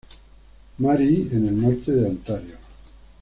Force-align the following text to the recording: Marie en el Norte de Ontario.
Marie 0.79 1.27
en 1.31 1.47
el 1.47 1.61
Norte 1.61 1.91
de 1.91 2.09
Ontario. 2.09 2.55